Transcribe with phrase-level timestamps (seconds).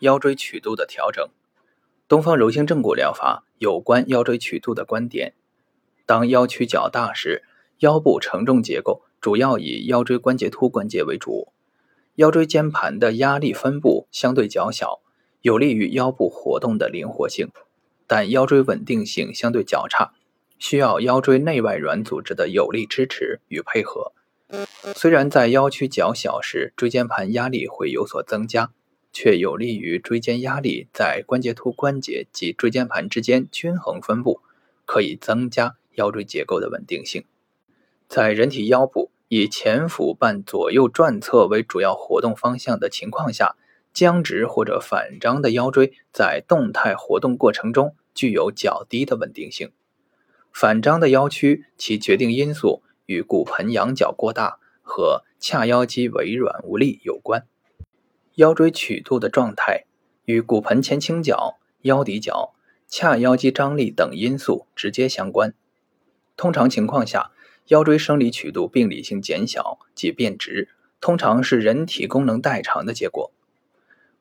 [0.00, 1.28] 腰椎曲度的调整。
[2.06, 5.34] 东方柔性正骨疗法有关腰椎曲度的观点：
[6.06, 7.44] 当腰曲较大时，
[7.80, 11.52] 腰部承重结构主要以腰椎关节突关节为主，
[12.14, 15.00] 腰椎间盘的压力分布相对较小，
[15.42, 17.50] 有利于腰部活动的灵活性，
[18.06, 20.12] 但腰椎稳定性相对较差，
[20.58, 24.12] 需要腰椎内外软组织的有力支持与配合。
[24.96, 28.70] 虽然在腰曲较小时，椎间盘压力会有所增加，
[29.12, 34.40] 却有利于椎间压力在关节突关节及椎间盘之间均衡分布，
[34.84, 37.24] 可以增加腰椎结构的稳定性。
[38.08, 43.56] 在人体腰部以前俯伴左右转侧为主要活动方向的情况下，
[43.92, 49.70] 僵直或者反张的腰椎在动态活动过程中具有较低的稳定性。
[50.52, 52.82] 反张的腰曲，其决定因素。
[53.08, 57.46] 与骨盆仰角过大和髂腰肌微软无力有关。
[58.38, 59.84] 腰椎曲度的状态
[60.24, 62.54] 与骨盆前倾角、腰骶角、
[62.88, 65.54] 髂腰肌张力等因素直接相关。
[66.36, 67.32] 通常情况下，
[67.66, 70.68] 腰椎生理曲度病理性减小及变直，
[71.00, 73.32] 通常是人体功能代偿的结果。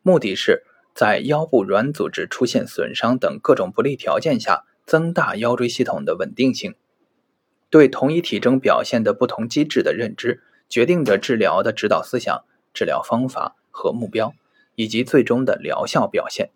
[0.00, 0.64] 目的是
[0.94, 6.74] 在腰部软组织出现损伤等各种不利条件下，增大腰椎系统的稳定性。
[7.68, 14.32] 对同一体征表现的不同机制的认知，决定着治疗的指导思想、治疗方法和目标，
[14.74, 16.50] 以及最终的疗效表现。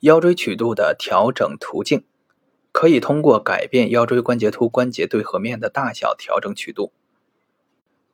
[0.00, 2.04] 腰椎曲度的调整途径，
[2.70, 6.92] 可以通过改变腰椎关节突关节对合面的大小调整曲度。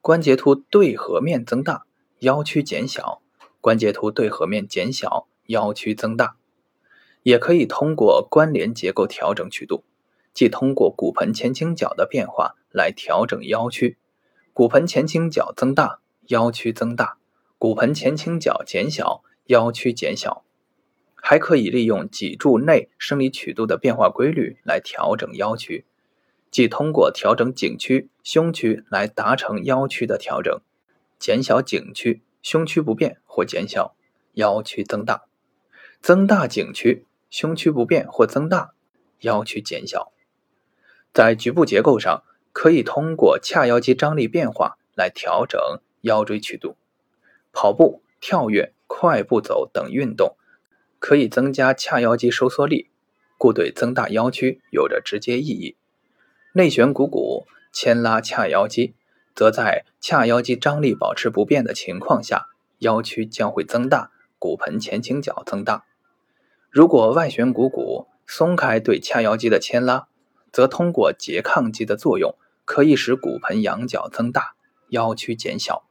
[0.00, 1.84] 关节突对合面增大，
[2.20, 3.20] 腰曲减小；
[3.60, 6.36] 关节突对合面减小，腰曲增大。
[7.24, 9.82] 也可以通过关联结构调整曲度。
[10.34, 13.98] 即通过骨盆前倾角的变化来调整腰曲，
[14.52, 17.18] 骨盆前倾角增大，腰曲增大；
[17.64, 20.44] 骨盆前倾角减小，腰曲减小。
[21.14, 25.86] 还可以利用脊柱内生理曲度的变化规律来调整腰曲，
[26.50, 30.60] 即通过调整颈屈、胸屈来达成腰曲的调整，
[31.18, 33.96] 减小颈屈，胸屈不变或减小，
[34.34, 35.24] 腰曲增大；
[36.02, 38.74] 增大颈屈，胸屈不变或增大，
[39.20, 40.12] 腰曲减小。
[41.14, 45.58] 在局部结构上，可以通过髂腰肌张力变化来调整
[46.02, 46.76] 腰椎曲度。
[47.54, 50.36] 跑步、跳跃、快步走等运动
[50.98, 52.90] 可以增加髂腰肌收缩力，
[53.38, 55.76] 故对增大腰曲有着直接意义。
[56.52, 58.94] 内旋股骨牵拉髂腰肌，
[59.34, 62.48] 则在髂腰肌张力保持不变的情况下，
[62.80, 65.84] 腰曲将会增大，骨盆前倾角增大。
[66.70, 70.08] 如果外旋股骨松开对髂腰肌的牵拉，
[70.52, 72.34] 则通过拮抗肌的作用，
[72.64, 74.54] 可以使骨盆仰角增大，
[74.88, 75.84] 腰曲减小。